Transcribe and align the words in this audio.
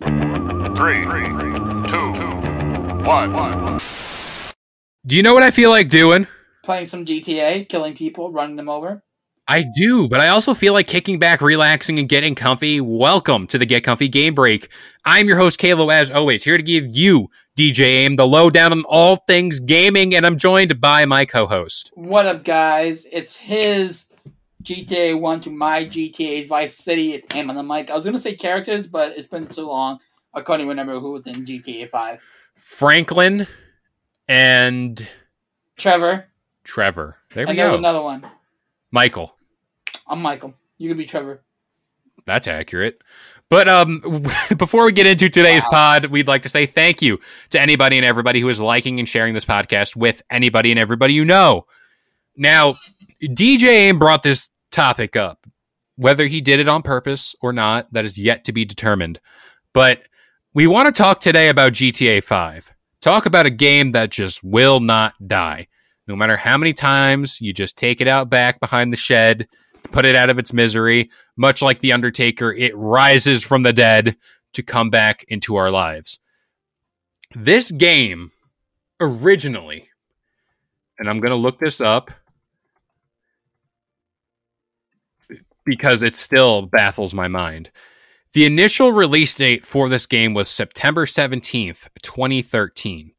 Three, 0.00 1.02
two, 1.02 2.12
one. 3.04 3.78
Do 5.06 5.16
you 5.16 5.22
know 5.22 5.32
what 5.32 5.44
I 5.44 5.50
feel 5.52 5.70
like 5.70 5.88
doing? 5.88 6.26
Playing 6.64 6.86
some 6.86 7.04
GTA, 7.04 7.68
killing 7.68 7.94
people, 7.94 8.32
running 8.32 8.56
them 8.56 8.68
over. 8.68 9.04
I 9.46 9.64
do, 9.76 10.08
but 10.08 10.20
I 10.20 10.28
also 10.28 10.52
feel 10.52 10.72
like 10.72 10.88
kicking 10.88 11.18
back, 11.18 11.40
relaxing, 11.40 11.98
and 12.00 12.08
getting 12.08 12.34
comfy. 12.34 12.80
Welcome 12.80 13.46
to 13.46 13.58
the 13.58 13.66
Get 13.66 13.84
Comfy 13.84 14.08
Game 14.08 14.34
Break. 14.34 14.68
I'm 15.04 15.28
your 15.28 15.36
host, 15.36 15.58
Kalo, 15.58 15.90
as 15.90 16.10
always, 16.10 16.42
here 16.42 16.56
to 16.56 16.62
give 16.62 16.86
you, 16.90 17.28
DJ 17.56 17.80
Aim, 17.82 18.16
the 18.16 18.26
lowdown 18.26 18.72
on 18.72 18.82
all 18.88 19.16
things 19.16 19.60
gaming, 19.60 20.14
and 20.14 20.26
I'm 20.26 20.38
joined 20.38 20.80
by 20.80 21.04
my 21.04 21.24
co 21.24 21.46
host. 21.46 21.92
What 21.94 22.26
up, 22.26 22.42
guys? 22.42 23.06
It's 23.12 23.36
his 23.36 24.06
GTA 24.64 25.18
1 25.18 25.40
to 25.42 25.50
my 25.50 25.84
GTA 25.84 26.46
Vice 26.48 26.76
City. 26.76 27.12
It's 27.14 27.32
him 27.34 27.50
on 27.50 27.56
the 27.56 27.62
mic. 27.62 27.90
I 27.90 27.94
was 27.94 28.04
going 28.04 28.16
to 28.16 28.20
say 28.20 28.34
characters, 28.34 28.86
but 28.86 29.16
it's 29.16 29.26
been 29.28 29.50
so 29.50 29.68
long. 29.68 29.98
I 30.32 30.40
can't 30.40 30.60
even 30.60 30.68
remember 30.68 30.98
who 30.98 31.12
was 31.12 31.26
in 31.26 31.44
GTA 31.44 31.88
5. 31.90 32.20
Franklin 32.56 33.46
and 34.28 35.06
Trevor. 35.76 36.26
Trevor. 36.64 37.16
There 37.34 37.44
we 37.46 37.50
and 37.50 37.58
there's 37.58 37.72
go. 37.72 37.78
another 37.78 38.02
one. 38.02 38.26
Michael. 38.90 39.36
I'm 40.08 40.22
Michael. 40.22 40.54
You 40.78 40.88
could 40.88 40.98
be 40.98 41.04
Trevor. 41.04 41.42
That's 42.26 42.48
accurate. 42.48 43.02
But 43.50 43.68
um, 43.68 44.00
before 44.56 44.84
we 44.86 44.92
get 44.92 45.06
into 45.06 45.28
today's 45.28 45.62
Wow. 45.64 45.70
pod, 46.00 46.06
we'd 46.06 46.26
like 46.28 46.42
to 46.42 46.48
say 46.48 46.64
thank 46.64 47.02
you 47.02 47.18
to 47.50 47.60
anybody 47.60 47.98
and 47.98 48.04
everybody 48.04 48.40
who 48.40 48.48
is 48.48 48.60
liking 48.60 48.98
and 48.98 49.08
sharing 49.08 49.34
this 49.34 49.44
podcast 49.44 49.94
with 49.94 50.22
anybody 50.30 50.70
and 50.70 50.78
everybody 50.80 51.12
you 51.12 51.24
know. 51.24 51.66
Now, 52.36 52.76
DJ 53.22 53.64
Aim 53.68 53.98
brought 53.98 54.22
this 54.22 54.48
topic 54.74 55.16
up. 55.16 55.46
Whether 55.96 56.26
he 56.26 56.40
did 56.40 56.58
it 56.58 56.68
on 56.68 56.82
purpose 56.82 57.36
or 57.40 57.52
not, 57.52 57.92
that 57.92 58.04
is 58.04 58.18
yet 58.18 58.44
to 58.44 58.52
be 58.52 58.64
determined. 58.64 59.20
But 59.72 60.02
we 60.52 60.66
want 60.66 60.92
to 60.92 61.02
talk 61.02 61.20
today 61.20 61.48
about 61.48 61.72
GTA 61.72 62.22
5. 62.22 62.72
Talk 63.00 63.26
about 63.26 63.46
a 63.46 63.50
game 63.50 63.92
that 63.92 64.10
just 64.10 64.42
will 64.42 64.80
not 64.80 65.14
die. 65.24 65.68
No 66.08 66.16
matter 66.16 66.36
how 66.36 66.58
many 66.58 66.72
times 66.72 67.40
you 67.40 67.52
just 67.52 67.78
take 67.78 68.00
it 68.00 68.08
out 68.08 68.28
back 68.28 68.60
behind 68.60 68.90
the 68.90 68.96
shed, 68.96 69.46
put 69.92 70.04
it 70.04 70.16
out 70.16 70.30
of 70.30 70.38
its 70.38 70.52
misery, 70.52 71.10
much 71.36 71.62
like 71.62 71.78
The 71.78 71.92
Undertaker, 71.92 72.52
it 72.52 72.76
rises 72.76 73.44
from 73.44 73.62
the 73.62 73.72
dead 73.72 74.16
to 74.54 74.62
come 74.62 74.90
back 74.90 75.24
into 75.28 75.56
our 75.56 75.70
lives. 75.70 76.18
This 77.34 77.70
game 77.70 78.30
originally, 79.00 79.88
and 80.98 81.08
I'm 81.08 81.20
going 81.20 81.30
to 81.30 81.36
look 81.36 81.58
this 81.58 81.80
up 81.80 82.10
because 85.64 86.02
it 86.02 86.16
still 86.16 86.62
baffles 86.62 87.14
my 87.14 87.28
mind. 87.28 87.70
The 88.32 88.44
initial 88.44 88.92
release 88.92 89.34
date 89.34 89.64
for 89.64 89.88
this 89.88 90.06
game 90.06 90.34
was 90.34 90.48
September 90.48 91.06
17th, 91.06 91.88
2013. 92.02 93.12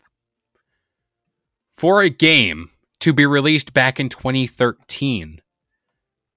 For 1.69 2.01
a 2.01 2.09
game 2.09 2.69
to 2.99 3.13
be 3.13 3.25
released 3.25 3.73
back 3.73 3.99
in 3.99 4.09
2013, 4.09 5.41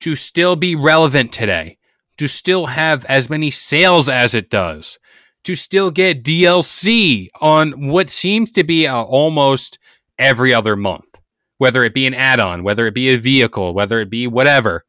to 0.01 0.15
still 0.15 0.57
be 0.57 0.77
relevant 0.77 1.33
today, 1.33 1.79
to 2.19 2.29
still 2.29 2.67
have 2.67 3.05
as 3.07 3.31
many 3.31 3.51
sales 3.51 4.09
as 4.09 4.35
it 4.35 4.51
does, 4.51 4.99
to 5.45 5.55
still 5.55 5.91
get 5.91 6.23
DLC 6.25 7.29
on 7.41 7.89
what 7.89 8.11
seems 8.11 8.53
to 8.53 8.65
be 8.65 8.85
a, 8.85 8.95
almost 8.95 9.79
every 10.19 10.53
other 10.53 10.77
month, 10.77 11.21
whether 11.59 11.85
it 11.85 11.95
be 11.95 12.07
an 12.07 12.15
add 12.15 12.41
on, 12.41 12.63
whether 12.63 12.87
it 12.87 12.95
be 12.95 13.09
a 13.09 13.19
vehicle, 13.19 13.75
whether 13.75 14.01
it 14.01 14.11
be 14.11 14.27
whatever. 14.27 14.85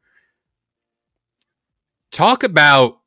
Talk 2.12 2.42
about 2.42 2.98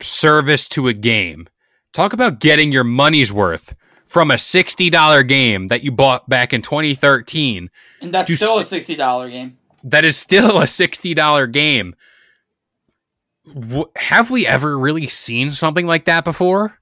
service 0.00 0.68
to 0.70 0.88
a 0.88 0.92
game. 0.92 1.48
Talk 1.92 2.12
about 2.12 2.40
getting 2.40 2.70
your 2.72 2.84
money's 2.84 3.32
worth 3.32 3.74
from 4.06 4.30
a 4.30 4.34
$60 4.34 5.26
game 5.28 5.66
that 5.68 5.82
you 5.82 5.90
bought 5.92 6.28
back 6.28 6.52
in 6.52 6.62
2013 6.62 7.70
And 8.00 8.14
that's 8.14 8.32
still 8.34 8.58
st- 8.60 8.88
a 8.88 8.94
$60 8.96 9.30
game. 9.30 9.58
that 9.84 10.04
is 10.04 10.16
still 10.16 10.58
a 10.58 10.64
$60 10.64 11.52
game. 11.52 11.94
W- 13.54 13.90
have 13.96 14.30
we 14.30 14.46
ever 14.46 14.78
really 14.78 15.08
seen 15.08 15.50
something 15.50 15.86
like 15.86 16.04
that 16.06 16.24
before? 16.24 16.78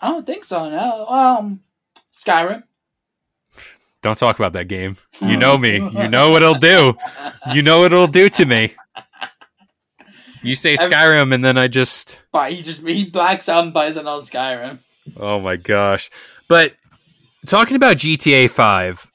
I 0.00 0.08
don't 0.08 0.26
think 0.26 0.44
so, 0.44 0.68
no. 0.70 1.06
Um, 1.06 1.60
Skyrim. 2.12 2.62
Don't 4.02 4.18
talk 4.18 4.38
about 4.38 4.52
that 4.52 4.68
game. 4.68 4.96
You 5.20 5.36
know 5.38 5.56
me. 5.56 5.74
You 5.76 6.08
know 6.08 6.30
what 6.30 6.42
it'll 6.42 6.54
do. 6.56 6.94
You 7.52 7.62
know 7.62 7.80
what 7.80 7.86
it'll 7.92 8.06
do 8.06 8.28
to 8.28 8.44
me. 8.44 8.72
You 10.44 10.54
say 10.54 10.74
Skyrim, 10.74 11.34
and 11.34 11.44
then 11.44 11.56
I 11.56 11.68
just. 11.68 12.24
But 12.32 12.52
he 12.52 12.62
just 12.62 12.86
he 12.86 13.04
blacks 13.04 13.48
out 13.48 13.64
and 13.64 13.72
buys 13.72 13.96
another 13.96 14.22
Skyrim. 14.22 14.78
Oh 15.16 15.40
my 15.40 15.56
gosh. 15.56 16.10
But 16.48 16.74
talking 17.46 17.76
about 17.76 17.96
GTA 17.96 18.50
5, 18.50 19.10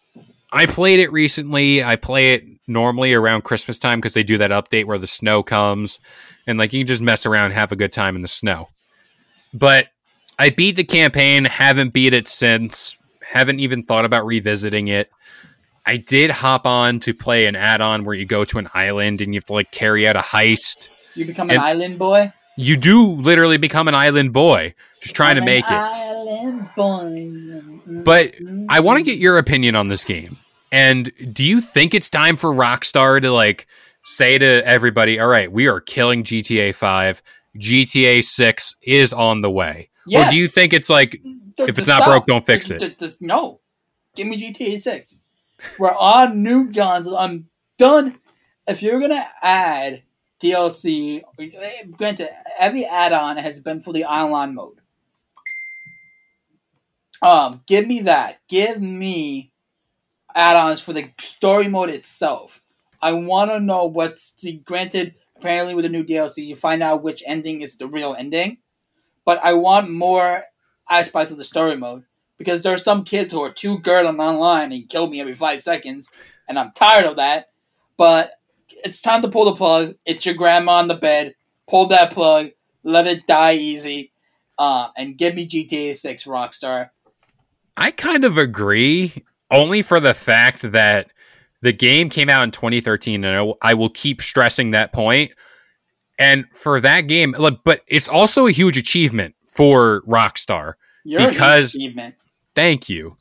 I 0.51 0.66
played 0.66 1.00
it 1.00 1.12
recently. 1.12 1.84
I 1.84 1.95
play 1.95 2.34
it 2.34 2.44
normally 2.68 3.13
around 3.13 3.44
Christmas 3.44 3.79
time 3.79 4.00
because 4.00 4.13
they 4.13 4.23
do 4.23 4.38
that 4.38 4.51
update 4.51 4.85
where 4.85 4.97
the 4.97 5.07
snow 5.07 5.41
comes 5.41 6.00
and 6.47 6.57
like 6.57 6.73
you 6.73 6.79
can 6.81 6.88
just 6.88 7.01
mess 7.01 7.25
around, 7.25 7.51
have 7.51 7.72
a 7.72 7.75
good 7.75 7.91
time 7.91 8.16
in 8.16 8.22
the 8.22 8.28
snow. 8.28 8.69
But 9.53 9.88
I 10.38 10.51
beat 10.51 10.75
the 10.75 10.84
campaign, 10.84 11.45
haven't 11.45 11.94
beat 11.94 12.13
it 12.13 12.28
since, 12.28 12.97
haven't 13.22 13.59
even 13.59 13.84
thought 13.84 14.06
about 14.06 14.25
revisiting 14.25 14.88
it. 14.88 15.09
I 15.85 15.97
did 15.97 16.29
hop 16.29 16.68
on 16.68 17.00
to 17.01 17.13
play 17.13 17.47
an 17.47 17.56
add-on 17.56 18.03
where 18.03 18.16
you 18.16 18.25
go 18.25 18.45
to 18.45 18.59
an 18.59 18.69
island 18.73 19.22
and 19.22 19.34
you 19.34 19.38
have 19.38 19.45
to 19.45 19.53
like 19.53 19.72
carry 19.72 20.07
out 20.07 20.16
a 20.16 20.22
heist. 20.22 20.89
You 21.15 21.25
become 21.25 21.49
an 21.49 21.55
And- 21.57 21.65
island 21.65 21.99
boy. 21.99 22.31
You 22.57 22.75
do 22.75 23.01
literally 23.05 23.55
become 23.57 23.87
an 23.87 23.95
island 23.95 24.33
boy, 24.33 24.73
just 25.01 25.15
trying 25.15 25.35
to 25.35 25.41
I'm 25.41 25.45
make 25.45 25.63
an 25.69 25.73
it. 25.75 25.77
Island 25.77 26.69
boy. 26.75 28.01
But 28.03 28.35
I 28.67 28.81
want 28.81 28.97
to 28.97 29.03
get 29.03 29.17
your 29.17 29.37
opinion 29.37 29.75
on 29.75 29.87
this 29.87 30.03
game. 30.03 30.35
And 30.71 31.09
do 31.33 31.45
you 31.45 31.61
think 31.61 31.93
it's 31.93 32.09
time 32.09 32.35
for 32.35 32.53
Rockstar 32.53 33.21
to 33.21 33.31
like 33.31 33.65
say 34.03 34.37
to 34.37 34.65
everybody, 34.67 35.19
"All 35.19 35.27
right, 35.27 35.49
we 35.51 35.67
are 35.67 35.79
killing 35.79 36.23
GTA 36.23 36.73
5. 36.75 37.21
GTA 37.57 38.21
6 38.23 38.75
is 38.83 39.13
on 39.13 39.39
the 39.41 39.49
way." 39.49 39.89
Or 40.13 40.25
do 40.29 40.35
you 40.35 40.47
think 40.47 40.73
it's 40.73 40.89
like 40.89 41.21
if 41.59 41.79
it's 41.79 41.88
not 41.88 42.03
broke, 42.05 42.25
don't 42.25 42.45
fix 42.45 42.71
it? 42.71 42.81
no, 43.21 43.62
give 44.15 44.27
me 44.27 44.38
GTA 44.38 44.79
Six. 44.81 45.15
We're 45.77 45.95
on 45.95 46.44
New 46.44 46.71
Johns. 46.71 47.07
I'm 47.07 47.47
done. 47.77 48.17
If 48.67 48.81
you're 48.83 49.00
gonna 49.00 49.27
add 49.41 50.03
DLC, 50.41 51.21
granted, 51.97 52.30
every 52.57 52.86
add-on 52.86 53.38
has 53.38 53.59
been 53.59 53.81
for 53.81 53.94
the 53.94 54.06
online 54.06 54.56
mode. 54.56 54.80
Um, 57.21 57.62
give 57.68 57.88
me 57.88 58.01
that. 58.01 58.39
Give 58.47 58.81
me 58.81 59.51
add-ons 60.36 60.80
for 60.80 60.94
the 60.94 61.12
story 61.19 61.68
mode 61.68 61.89
itself. 61.89 62.62
I 63.01 63.13
want 63.13 63.51
to 63.51 63.59
know 63.59 63.86
what's 63.86 64.33
the 64.33 64.53
granted. 64.53 65.15
Apparently, 65.38 65.74
with 65.74 65.83
the 65.83 65.89
new 65.89 66.03
DLC, 66.03 66.45
you 66.45 66.56
find 66.56 66.83
out 66.83 67.03
which 67.03 67.24
ending 67.25 67.62
is 67.62 67.77
the 67.77 67.88
real 67.88 68.15
ending. 68.18 68.57
But 69.25 69.39
I 69.44 69.53
want 69.53 69.89
more 69.89 70.44
aspects 70.89 71.31
of 71.31 71.38
the 71.38 71.45
story 71.45 71.77
mode 71.77 72.03
because 72.38 72.63
there 72.63 72.74
are 72.74 72.80
some 72.80 73.03
kids 73.03 73.31
who 73.31 73.41
are 73.41 73.51
too 73.51 73.80
good 73.80 74.06
on 74.06 74.19
online 74.19 74.71
and 74.71 74.89
kill 74.89 75.07
me 75.07 75.21
every 75.21 75.36
five 75.36 75.62
seconds, 75.62 76.09
and 76.47 76.57
I'm 76.57 76.71
tired 76.71 77.06
of 77.06 77.18
that. 77.18 77.50
But 77.97 78.31
it's 78.83 79.01
time 79.01 79.21
to 79.21 79.27
pull 79.27 79.45
the 79.45 79.56
plug. 79.56 79.95
It's 80.06 80.25
your 80.25 80.36
grandma 80.36 80.74
on 80.74 80.88
the 80.88 80.95
bed. 80.95 81.36
Pull 81.68 81.88
that 81.88 82.12
plug. 82.12 82.50
Let 82.83 83.07
it 83.07 83.27
die 83.27 83.56
easy. 83.56 84.12
Uh, 84.57 84.89
and 84.98 85.18
give 85.18 85.36
me 85.36 85.48
GTA 85.48 85.95
6 85.95 86.24
Rockstar. 86.25 86.89
I 87.77 87.92
kind 87.92 88.25
of 88.25 88.38
agree, 88.38 89.24
only 89.50 89.81
for 89.81 90.00
the 90.00 90.13
fact 90.13 90.63
that 90.63 91.12
the 91.62 91.71
game 91.71 92.10
came 92.10 92.30
out 92.30 92.44
in 92.44 92.51
2013, 92.51 93.24
and 93.24 93.54
I 93.62 93.74
will 93.74 93.89
keep 93.89 94.21
stressing 94.21 94.72
that 94.72 94.92
point. 94.92 95.31
And 96.18 96.45
for 96.51 96.81
that 96.81 97.01
game, 97.01 97.33
but 97.63 97.81
it's 97.88 98.10
also 98.10 98.48
a 98.48 98.51
huge 98.51 98.75
achievement 98.75 99.36
for 99.45 100.01
Rockstar 100.01 100.74
You're 101.06 101.30
Because-. 101.30 101.77
Thank 102.56 102.89
you. 102.89 103.18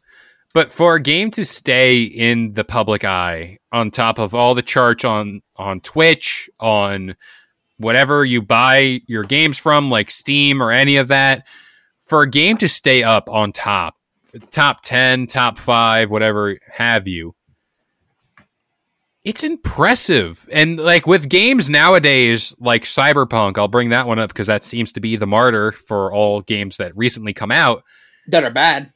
But 0.54 0.72
for 0.72 0.96
a 0.96 1.00
game 1.00 1.30
to 1.32 1.44
stay 1.44 2.02
in 2.02 2.52
the 2.52 2.64
public 2.64 3.04
eye 3.04 3.57
on 3.72 3.90
top 3.90 4.18
of 4.18 4.34
all 4.34 4.54
the 4.54 4.62
charts 4.62 5.04
on 5.04 5.42
on 5.56 5.80
Twitch, 5.80 6.48
on 6.60 7.16
whatever 7.78 8.24
you 8.24 8.42
buy 8.42 9.00
your 9.06 9.24
games 9.24 9.58
from, 9.58 9.90
like 9.90 10.10
Steam 10.10 10.62
or 10.62 10.70
any 10.72 10.96
of 10.96 11.08
that, 11.08 11.46
for 12.00 12.22
a 12.22 12.30
game 12.30 12.56
to 12.58 12.68
stay 12.68 13.02
up 13.02 13.28
on 13.28 13.52
top, 13.52 13.94
top 14.50 14.80
10, 14.82 15.26
top 15.28 15.58
5, 15.58 16.10
whatever 16.10 16.58
have 16.72 17.06
you. 17.06 17.34
It's 19.24 19.44
impressive. 19.44 20.48
And 20.50 20.78
like 20.78 21.06
with 21.06 21.28
games 21.28 21.68
nowadays 21.68 22.54
like 22.58 22.84
Cyberpunk, 22.84 23.58
I'll 23.58 23.68
bring 23.68 23.90
that 23.90 24.06
one 24.06 24.18
up 24.18 24.30
because 24.30 24.46
that 24.46 24.62
seems 24.64 24.92
to 24.92 25.00
be 25.00 25.16
the 25.16 25.26
martyr 25.26 25.72
for 25.72 26.12
all 26.12 26.40
games 26.40 26.78
that 26.78 26.96
recently 26.96 27.34
come 27.34 27.50
out 27.50 27.82
That 28.28 28.44
are 28.44 28.50
bad. 28.50 28.90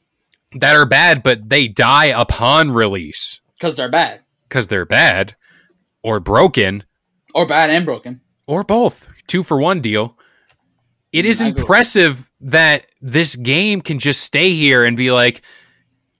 that 0.53 0.75
are 0.75 0.85
bad, 0.87 1.21
but 1.23 1.49
they 1.49 1.67
die 1.67 2.05
upon 2.05 2.71
release 2.71 3.41
Because 3.59 3.75
they're 3.75 3.91
bad. 3.91 4.21
Because 4.53 4.67
they're 4.67 4.85
bad 4.85 5.35
or 6.03 6.19
broken 6.19 6.83
Or 7.33 7.47
bad 7.47 7.71
and 7.71 7.85
broken. 7.85 8.21
or 8.45 8.63
both. 8.63 9.11
Two 9.25 9.41
for 9.41 9.59
one 9.59 9.81
deal. 9.81 10.15
It 11.11 11.25
is 11.25 11.41
impressive 11.41 12.29
that 12.41 12.85
this 13.01 13.35
game 13.35 13.81
can 13.81 13.97
just 13.97 14.21
stay 14.21 14.53
here 14.53 14.85
and 14.85 14.95
be 14.95 15.11
like, 15.11 15.41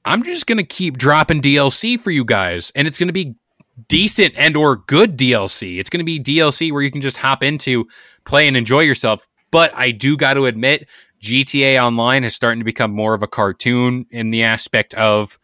I'm 0.04 0.24
just 0.24 0.48
going 0.48 0.58
to 0.58 0.64
keep 0.64 0.98
dropping 0.98 1.42
DLC 1.44 2.00
for 2.00 2.10
you 2.10 2.26
guys. 2.26 2.72
And 2.76 2.88
it's 2.88 2.98
going 2.98 3.08
to 3.08 3.14
be 3.14 3.36
decent 3.88 4.34
and 4.36 4.58
or 4.58 4.78
good 4.78 5.16
DLC. 5.16 5.78
It's 5.80 5.92
going 5.92 6.00
to 6.00 6.04
be 6.04 6.20
DLC 6.20 6.72
where 6.72 6.82
you 6.82 6.90
can 6.92 7.02
just 7.02 7.18
hop 7.18 7.44
into, 7.44 7.88
play 8.26 8.48
and 8.48 8.58
enjoy 8.58 8.80
yourself. 8.82 9.28
But 9.52 9.72
I 9.76 9.92
do 9.92 10.18
got 10.18 10.34
to 10.36 10.46
admit, 10.46 10.90
GTA 11.22 11.80
Online 11.84 12.24
is 12.24 12.34
starting 12.36 12.60
to 12.62 12.66
become 12.66 12.92
more 12.92 13.14
of 13.14 13.22
a 13.22 13.28
cartoon 13.28 14.08
in 14.10 14.32
the 14.32 14.42
aspect 14.44 14.96
of 14.96 15.38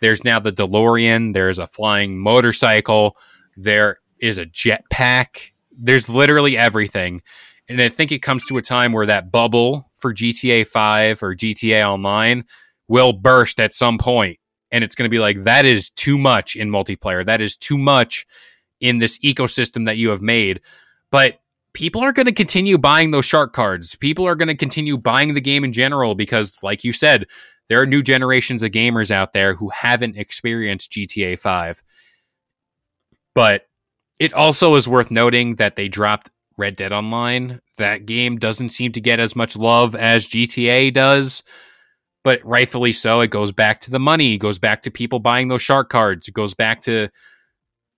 there's 0.00 0.24
now 0.24 0.38
the 0.40 0.52
DeLorean, 0.52 1.32
there's 1.32 1.58
a 1.58 1.66
flying 1.66 2.18
motorcycle, 2.18 3.16
there 3.56 3.98
is 4.20 4.38
a 4.38 4.46
jetpack. 4.46 5.52
There's 5.76 6.08
literally 6.08 6.56
everything. 6.56 7.22
And 7.68 7.80
I 7.80 7.88
think 7.88 8.12
it 8.12 8.20
comes 8.20 8.46
to 8.46 8.56
a 8.56 8.62
time 8.62 8.92
where 8.92 9.06
that 9.06 9.30
bubble 9.30 9.90
for 9.94 10.12
GTA 10.12 10.66
5 10.66 11.22
or 11.22 11.34
GTA 11.34 11.88
Online 11.88 12.44
will 12.88 13.12
burst 13.12 13.60
at 13.60 13.72
some 13.74 13.98
point. 13.98 14.38
And 14.72 14.84
it's 14.84 14.94
going 14.94 15.08
to 15.08 15.10
be 15.10 15.18
like 15.18 15.44
that 15.44 15.64
is 15.64 15.90
too 15.90 16.18
much 16.18 16.56
in 16.56 16.70
multiplayer. 16.70 17.24
That 17.24 17.40
is 17.40 17.56
too 17.56 17.78
much 17.78 18.26
in 18.80 18.98
this 18.98 19.18
ecosystem 19.20 19.86
that 19.86 19.96
you 19.96 20.10
have 20.10 20.22
made. 20.22 20.60
But 21.10 21.40
people 21.72 22.02
are 22.02 22.12
going 22.12 22.26
to 22.26 22.32
continue 22.32 22.78
buying 22.78 23.10
those 23.10 23.24
shark 23.24 23.52
cards. 23.52 23.94
People 23.94 24.26
are 24.26 24.34
going 24.34 24.48
to 24.48 24.56
continue 24.56 24.96
buying 24.96 25.34
the 25.34 25.40
game 25.40 25.64
in 25.64 25.72
general 25.72 26.14
because 26.14 26.62
like 26.62 26.84
you 26.84 26.92
said 26.92 27.26
there 27.70 27.80
are 27.80 27.86
new 27.86 28.02
generations 28.02 28.62
of 28.62 28.72
gamers 28.72 29.10
out 29.10 29.32
there 29.32 29.54
who 29.54 29.70
haven't 29.70 30.18
experienced 30.18 30.92
GTA 30.92 31.38
5 31.38 31.82
but 33.34 33.66
it 34.18 34.34
also 34.34 34.74
is 34.74 34.86
worth 34.86 35.10
noting 35.10 35.54
that 35.54 35.76
they 35.76 35.88
dropped 35.88 36.30
Red 36.58 36.76
Dead 36.76 36.92
Online 36.92 37.62
that 37.78 38.04
game 38.04 38.36
doesn't 38.36 38.68
seem 38.68 38.92
to 38.92 39.00
get 39.00 39.18
as 39.18 39.34
much 39.34 39.56
love 39.56 39.94
as 39.94 40.28
GTA 40.28 40.92
does 40.92 41.42
but 42.22 42.44
rightfully 42.44 42.92
so. 42.92 43.20
It 43.20 43.30
goes 43.30 43.52
back 43.52 43.80
to 43.80 43.90
the 43.90 43.98
money. 43.98 44.34
It 44.34 44.38
goes 44.38 44.58
back 44.58 44.82
to 44.82 44.90
people 44.90 45.18
buying 45.18 45.48
those 45.48 45.62
shark 45.62 45.88
cards. 45.88 46.28
It 46.28 46.34
goes 46.34 46.54
back 46.54 46.82
to, 46.82 47.08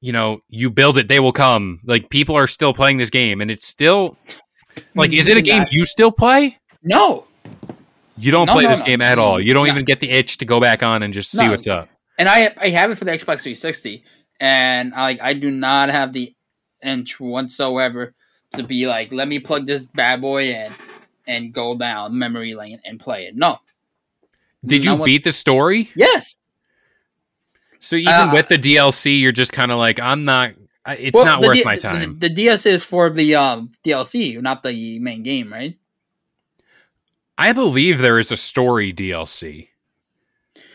you 0.00 0.12
know, 0.12 0.40
you 0.48 0.70
build 0.70 0.98
it, 0.98 1.08
they 1.08 1.20
will 1.20 1.32
come. 1.32 1.80
Like 1.84 2.10
people 2.10 2.36
are 2.36 2.46
still 2.46 2.72
playing 2.72 2.98
this 2.98 3.10
game, 3.10 3.40
and 3.40 3.50
it's 3.50 3.66
still 3.66 4.16
like, 4.94 5.12
is 5.12 5.28
it 5.28 5.36
a 5.36 5.42
game 5.42 5.64
you 5.70 5.84
still 5.84 6.12
play? 6.12 6.58
No. 6.82 7.26
You 8.18 8.30
don't 8.30 8.46
No, 8.46 8.52
play 8.54 8.64
no, 8.64 8.70
this 8.70 8.80
no. 8.80 8.86
game 8.86 9.00
at 9.00 9.18
all. 9.18 9.40
You 9.40 9.54
don't 9.54 9.68
even 9.68 9.84
get 9.84 10.00
the 10.00 10.10
itch 10.10 10.38
to 10.38 10.44
go 10.44 10.60
back 10.60 10.82
on 10.82 11.02
and 11.02 11.12
just 11.14 11.30
see 11.30 11.48
what's 11.48 11.66
up. 11.66 11.88
And 12.18 12.28
I 12.28 12.54
I 12.60 12.68
have 12.70 12.90
it 12.90 12.98
for 12.98 13.04
the 13.04 13.10
Xbox 13.12 13.40
360. 13.42 14.04
And 14.40 14.94
I 14.94 15.18
I 15.20 15.32
do 15.34 15.50
not 15.50 15.88
have 15.88 16.12
the 16.12 16.34
inch 16.82 17.18
whatsoever 17.20 18.14
to 18.54 18.62
be 18.62 18.86
like, 18.86 19.12
let 19.12 19.28
me 19.28 19.38
plug 19.38 19.66
this 19.66 19.84
bad 19.86 20.20
boy 20.20 20.50
in 20.52 20.70
and 21.26 21.52
go 21.54 21.76
down 21.76 22.18
memory 22.18 22.54
lane 22.54 22.80
and 22.84 23.00
play 23.00 23.24
it. 23.26 23.36
No. 23.36 23.58
Did 24.64 24.84
you 24.84 24.94
what- 24.96 25.06
beat 25.06 25.24
the 25.24 25.32
story? 25.32 25.90
Yes. 25.96 26.36
So 27.78 27.96
even 27.96 28.12
Uh, 28.12 28.30
with 28.32 28.48
the 28.48 28.58
DLC, 28.58 29.20
you're 29.20 29.32
just 29.32 29.52
kind 29.52 29.72
of 29.72 29.78
like, 29.78 29.98
I'm 30.00 30.24
not. 30.24 30.52
It's 30.86 31.14
Well, 31.14 31.24
not 31.24 31.40
worth 31.42 31.56
D- 31.58 31.64
my 31.64 31.76
time. 31.76 32.14
The, 32.18 32.28
the 32.28 32.34
DS 32.34 32.66
is 32.66 32.84
for 32.84 33.08
the 33.10 33.34
um, 33.36 33.72
DLC, 33.84 34.40
not 34.42 34.62
the 34.62 34.98
main 34.98 35.22
game, 35.22 35.52
right? 35.52 35.74
I 37.42 37.52
believe 37.52 37.98
there 37.98 38.18
is 38.20 38.30
a 38.30 38.36
story 38.36 38.92
DLC, 38.92 39.68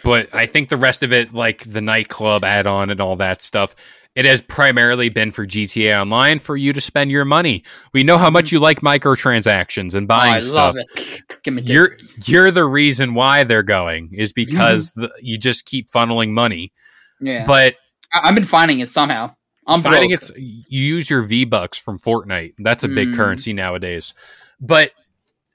but 0.04 0.34
I 0.36 0.46
think 0.46 0.70
the 0.70 0.78
rest 0.78 1.02
of 1.04 1.14
it, 1.14 1.34
like 1.34 1.60
the 1.64 1.82
nightclub 1.82 2.44
add 2.44 2.68
on 2.68 2.90
and 2.90 3.00
all 3.00 3.16
that 3.18 3.42
stuff, 3.42 3.74
it 4.16 4.26
has 4.26 4.42
primarily 4.42 5.10
been 5.10 5.32
for 5.32 5.46
GTA 5.46 6.02
Online 6.02 6.40
for 6.40 6.58
you 6.58 6.74
to 6.74 6.82
spend 6.82 7.10
your 7.12 7.24
money. 7.24 7.64
We 7.94 8.04
know 8.04 8.18
how 8.18 8.30
much 8.30 8.52
you 8.52 8.60
like 8.60 8.82
microtransactions 8.82 9.96
and 9.96 10.08
buying 10.08 10.34
oh, 10.34 10.38
I 10.38 10.42
stuff. 10.42 10.76
love 10.76 10.78
it. 10.96 11.22
Give 11.44 11.54
me 11.54 11.62
dick. 11.62 11.72
You're 11.72 11.98
you're 12.26 12.52
the 12.52 12.66
reason 12.66 13.14
why 13.14 13.44
they're 13.46 13.64
going 13.64 14.10
is 14.14 14.34
because 14.34 14.92
the, 14.94 15.10
you 15.22 15.38
just 15.38 15.66
keep 15.66 15.90
funneling 15.90 16.32
money. 16.32 16.74
yeah. 17.22 17.46
But 17.46 17.76
I- 18.14 18.28
I've 18.28 18.36
been 18.36 18.44
finding 18.44 18.80
it 18.82 18.90
somehow. 18.90 19.36
I'm 19.68 19.82
finding 19.82 20.10
broke. 20.10 20.20
it's 20.20 20.32
you 20.36 20.82
use 20.96 21.10
your 21.10 21.22
V 21.22 21.46
bucks 21.46 21.78
from 21.78 21.98
Fortnite. 22.00 22.56
That's 22.58 22.84
a 22.84 22.88
big 22.88 23.10
Mm. 23.10 23.16
currency 23.16 23.54
nowadays. 23.54 24.14
But 24.60 24.92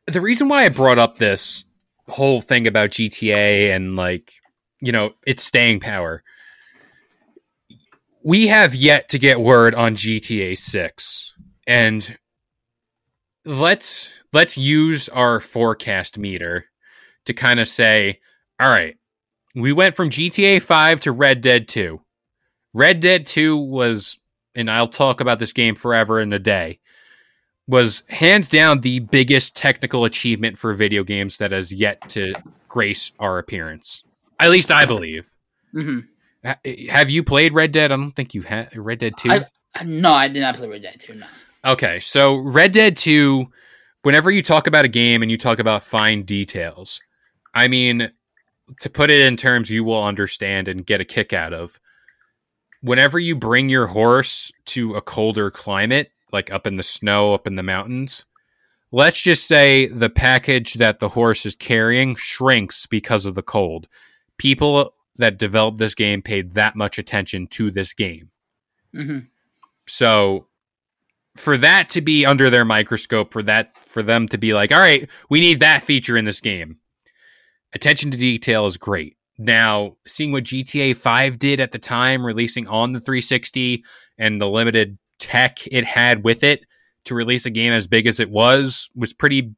the 0.06 0.20
reason 0.20 0.48
why 0.48 0.64
I 0.64 0.68
brought 0.68 0.98
up 0.98 1.16
this 1.16 1.64
whole 2.08 2.40
thing 2.40 2.66
about 2.66 2.90
GTA 2.90 3.74
and 3.74 3.96
like 3.96 4.32
you 4.80 4.92
know 4.92 5.12
its 5.26 5.42
staying 5.42 5.80
power, 5.80 6.22
we 8.22 8.48
have 8.48 8.74
yet 8.74 9.08
to 9.10 9.18
get 9.18 9.40
word 9.40 9.74
on 9.74 9.94
GTA 9.94 10.56
Six, 10.56 11.34
and 11.66 12.16
let's 13.44 14.22
let's 14.32 14.56
use 14.56 15.08
our 15.10 15.40
forecast 15.40 16.18
meter 16.18 16.66
to 17.24 17.32
kind 17.32 17.60
of 17.60 17.68
say, 17.68 18.20
all 18.60 18.68
right, 18.68 18.96
we 19.54 19.72
went 19.72 19.94
from 19.94 20.10
GTA 20.10 20.62
Five 20.62 21.00
to 21.00 21.12
Red 21.12 21.40
Dead 21.40 21.68
Two. 21.68 22.00
Red 22.74 23.00
Dead 23.00 23.26
2 23.26 23.58
was, 23.58 24.18
and 24.54 24.70
I'll 24.70 24.88
talk 24.88 25.20
about 25.20 25.38
this 25.38 25.52
game 25.52 25.74
forever 25.74 26.20
in 26.20 26.32
a 26.32 26.38
day, 26.38 26.78
was 27.68 28.02
hands 28.08 28.48
down 28.48 28.80
the 28.80 28.98
biggest 29.00 29.54
technical 29.56 30.04
achievement 30.04 30.58
for 30.58 30.74
video 30.74 31.04
games 31.04 31.38
that 31.38 31.50
has 31.52 31.72
yet 31.72 32.08
to 32.10 32.34
grace 32.68 33.12
our 33.18 33.38
appearance. 33.38 34.02
At 34.40 34.50
least 34.50 34.70
I 34.70 34.84
believe. 34.84 35.28
Mhm. 35.74 36.08
Ha- 36.44 36.56
Have 36.90 37.08
you 37.10 37.22
played 37.22 37.54
Red 37.54 37.72
Dead? 37.72 37.92
I 37.92 37.96
don't 37.96 38.10
think 38.10 38.34
you 38.34 38.42
had 38.42 38.76
Red 38.76 38.98
Dead 38.98 39.14
2. 39.16 39.30
I- 39.30 39.46
No, 39.84 40.12
I 40.12 40.28
did 40.28 40.40
not 40.40 40.56
play 40.56 40.68
Red 40.68 40.82
Dead 40.82 41.00
2. 41.00 41.14
No. 41.14 41.26
Okay, 41.64 42.00
so 42.00 42.36
Red 42.36 42.72
Dead 42.72 42.96
2, 42.96 43.46
whenever 44.02 44.30
you 44.30 44.42
talk 44.42 44.66
about 44.66 44.84
a 44.84 44.88
game 44.88 45.22
and 45.22 45.30
you 45.30 45.36
talk 45.38 45.60
about 45.60 45.84
fine 45.84 46.22
details, 46.24 47.00
I 47.54 47.68
mean, 47.68 48.10
to 48.80 48.90
put 48.90 49.08
it 49.10 49.20
in 49.20 49.36
terms 49.36 49.70
you 49.70 49.84
will 49.84 50.02
understand 50.02 50.66
and 50.66 50.84
get 50.84 51.00
a 51.00 51.04
kick 51.04 51.32
out 51.32 51.52
of, 51.52 51.78
whenever 52.80 53.18
you 53.20 53.36
bring 53.36 53.68
your 53.68 53.86
horse 53.86 54.50
to 54.66 54.94
a 54.94 55.00
colder 55.00 55.50
climate, 55.50 56.10
like 56.32 56.52
up 56.52 56.66
in 56.66 56.76
the 56.76 56.82
snow, 56.82 57.34
up 57.34 57.46
in 57.46 57.56
the 57.56 57.62
mountains, 57.62 58.24
let's 58.90 59.22
just 59.22 59.46
say 59.46 59.86
the 59.86 60.10
package 60.10 60.74
that 60.74 60.98
the 60.98 61.08
horse 61.08 61.46
is 61.46 61.56
carrying 61.56 62.14
shrinks 62.14 62.86
because 62.86 63.26
of 63.26 63.34
the 63.34 63.42
cold. 63.42 63.88
People 64.38 64.94
that 65.16 65.38
developed 65.38 65.78
this 65.78 65.94
game 65.94 66.22
paid 66.22 66.54
that 66.54 66.76
much 66.76 66.98
attention 66.98 67.46
to 67.48 67.70
this 67.70 67.92
game. 67.92 68.30
hmm 68.92 69.20
So 69.86 70.46
for 71.36 71.56
that 71.56 71.88
to 71.90 72.00
be 72.00 72.26
under 72.26 72.50
their 72.50 72.64
microscope, 72.64 73.32
for 73.32 73.42
that 73.42 73.76
for 73.82 74.02
them 74.02 74.28
to 74.28 74.38
be 74.38 74.54
like, 74.54 74.72
all 74.72 74.78
right, 74.78 75.08
we 75.30 75.40
need 75.40 75.60
that 75.60 75.82
feature 75.82 76.16
in 76.16 76.24
this 76.24 76.40
game. 76.40 76.78
Attention 77.74 78.10
to 78.10 78.18
detail 78.18 78.66
is 78.66 78.76
great. 78.76 79.16
Now, 79.38 79.96
seeing 80.06 80.30
what 80.30 80.44
GTA 80.44 80.94
5 80.94 81.38
did 81.38 81.58
at 81.58 81.72
the 81.72 81.78
time, 81.78 82.24
releasing 82.24 82.68
on 82.68 82.92
the 82.92 83.00
360 83.00 83.82
and 84.18 84.40
the 84.40 84.48
limited 84.48 84.98
tech 85.22 85.60
it 85.70 85.84
had 85.84 86.24
with 86.24 86.42
it 86.42 86.66
to 87.04 87.14
release 87.14 87.46
a 87.46 87.50
game 87.50 87.72
as 87.72 87.86
big 87.86 88.06
as 88.06 88.18
it 88.18 88.30
was, 88.30 88.90
was 88.94 89.12
pretty 89.12 89.54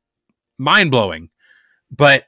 mind 0.59 0.90
blowing. 0.90 1.30
But 1.90 2.25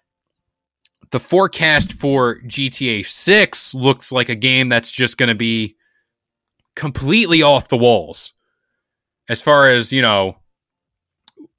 the 1.11 1.21
forecast 1.21 1.93
for 1.93 2.41
GTA 2.41 3.05
6 3.07 3.75
looks 3.75 4.11
like 4.11 4.29
a 4.29 4.35
game 4.35 4.69
that's 4.69 4.91
just 4.91 5.19
going 5.19 5.29
to 5.29 5.35
be 5.35 5.77
completely 6.75 7.43
off 7.43 7.69
the 7.69 7.77
walls 7.77 8.33
as 9.29 9.43
far 9.43 9.69
as 9.69 9.93
you 9.93 10.03
know 10.03 10.37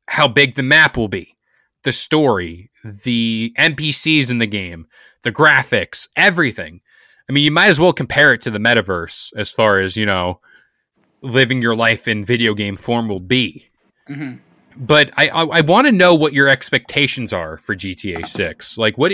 how 0.07 0.27
big 0.27 0.55
the 0.55 0.63
map 0.63 0.97
will 0.97 1.07
be, 1.07 1.35
the 1.83 1.91
story, 1.91 2.71
the 3.03 3.53
NPCs 3.57 4.31
in 4.31 4.37
the 4.37 4.47
game, 4.47 4.87
the 5.23 5.31
graphics, 5.31 6.07
everything. 6.15 6.81
I 7.29 7.33
mean, 7.33 7.43
you 7.43 7.51
might 7.51 7.67
as 7.67 7.79
well 7.79 7.91
compare 7.91 8.33
it 8.33 8.41
to 8.41 8.51
the 8.51 8.59
metaverse 8.59 9.31
as 9.35 9.51
far 9.51 9.79
as, 9.79 9.97
you 9.97 10.05
know, 10.05 10.39
living 11.21 11.61
your 11.61 11.75
life 11.75 12.07
in 12.07 12.23
video 12.23 12.53
game 12.53 12.75
form 12.75 13.07
will 13.07 13.19
be. 13.19 13.69
Mhm. 14.09 14.39
But 14.75 15.11
I 15.17 15.29
I, 15.29 15.43
I 15.45 15.61
want 15.61 15.87
to 15.87 15.91
know 15.91 16.13
what 16.15 16.33
your 16.33 16.47
expectations 16.47 17.33
are 17.33 17.57
for 17.57 17.75
GTA 17.75 18.25
6. 18.25 18.77
Like 18.77 18.97
what 18.97 19.11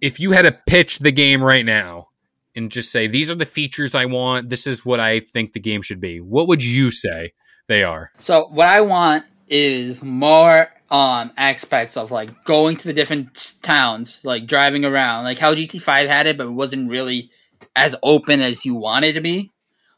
if 0.00 0.20
you 0.20 0.32
had 0.32 0.42
to 0.42 0.52
pitch 0.52 0.98
the 1.00 1.12
game 1.12 1.42
right 1.42 1.64
now 1.64 2.08
and 2.54 2.70
just 2.70 2.90
say 2.92 3.06
these 3.06 3.30
are 3.30 3.34
the 3.34 3.44
features 3.46 3.94
I 3.94 4.04
want, 4.04 4.48
this 4.48 4.66
is 4.66 4.84
what 4.84 5.00
I 5.00 5.20
think 5.20 5.52
the 5.52 5.60
game 5.60 5.82
should 5.82 6.00
be. 6.00 6.20
What 6.20 6.48
would 6.48 6.62
you 6.62 6.90
say 6.90 7.32
they 7.66 7.82
are? 7.82 8.10
So 8.18 8.48
what 8.48 8.68
I 8.68 8.80
want 8.80 9.24
is 9.48 10.02
more 10.02 10.68
um 10.90 11.32
aspects 11.36 11.96
of 11.96 12.10
like 12.10 12.44
going 12.44 12.76
to 12.76 12.84
the 12.86 12.92
different 12.94 13.58
towns, 13.62 14.18
like 14.22 14.46
driving 14.46 14.84
around, 14.84 15.24
like 15.24 15.38
how 15.38 15.54
GT5 15.54 16.06
had 16.06 16.26
it, 16.26 16.38
but 16.38 16.46
it 16.46 16.52
wasn't 16.52 16.90
really 16.90 17.30
as 17.74 17.94
open 18.02 18.40
as 18.40 18.64
you 18.64 18.74
wanted 18.74 19.14
to 19.14 19.20
be. 19.20 19.50